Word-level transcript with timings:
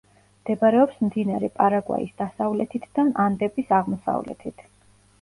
მდებარეობს 0.45 0.97
მდინარე 1.09 1.51
პარაგვაის 1.59 2.17
დასავლეთით 2.23 2.91
და 2.99 3.09
ანდების 3.29 3.73
აღმოსავლეთით. 3.83 4.71